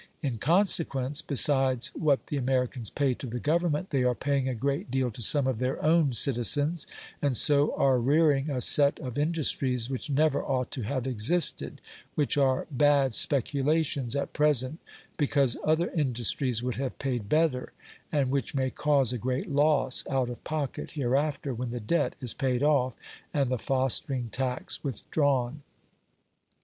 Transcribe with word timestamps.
In 0.23 0.39
consequence, 0.39 1.21
besides 1.21 1.89
what 1.93 2.25
the 2.25 2.35
Americans 2.37 2.89
pay 2.89 3.13
to 3.13 3.27
the 3.27 3.39
Government, 3.39 3.91
they 3.91 4.03
are 4.03 4.15
paying 4.15 4.49
a 4.49 4.55
great 4.55 4.89
deal 4.89 5.11
to 5.11 5.21
some 5.21 5.45
of 5.45 5.59
their 5.59 5.79
own 5.83 6.11
citizens, 6.13 6.87
and 7.21 7.37
so 7.37 7.75
are 7.75 7.99
rearing 7.99 8.49
a 8.49 8.61
set 8.61 8.97
of 8.99 9.19
industries 9.19 9.91
which 9.91 10.09
never 10.09 10.41
ought 10.43 10.71
to 10.71 10.81
have 10.81 11.05
existed, 11.05 11.81
which 12.15 12.35
are 12.35 12.65
bad 12.71 13.13
speculations 13.13 14.15
at 14.15 14.33
present 14.33 14.79
because 15.17 15.55
other 15.63 15.91
industries 15.91 16.63
would 16.63 16.77
have 16.77 16.97
paid 16.97 17.29
better, 17.29 17.71
and 18.11 18.31
which 18.31 18.55
may 18.55 18.71
cause 18.71 19.13
a 19.13 19.19
great 19.19 19.51
loss 19.51 20.03
out 20.09 20.31
of 20.31 20.43
pocket 20.43 20.89
hereafter 20.93 21.53
when 21.53 21.69
the 21.69 21.79
debt 21.79 22.15
is 22.19 22.33
paid 22.33 22.63
off 22.63 22.93
and 23.35 23.51
the 23.51 23.59
fostering 23.59 24.29
tax 24.31 24.83
withdrawn. 24.83 25.61